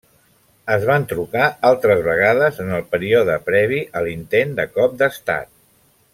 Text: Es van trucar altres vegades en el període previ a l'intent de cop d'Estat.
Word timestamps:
Es 0.75 0.85
van 0.89 1.03
trucar 1.11 1.49
altres 1.69 2.01
vegades 2.07 2.57
en 2.65 2.73
el 2.79 2.87
període 2.95 3.37
previ 3.51 3.83
a 4.01 4.05
l'intent 4.09 4.57
de 4.61 4.67
cop 4.79 4.97
d'Estat. 5.05 5.55